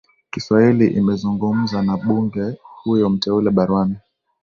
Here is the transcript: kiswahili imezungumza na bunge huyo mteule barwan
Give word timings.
kiswahili 0.31 0.87
imezungumza 0.87 1.81
na 1.81 1.97
bunge 1.97 2.57
huyo 2.83 3.09
mteule 3.09 3.51
barwan 3.51 3.95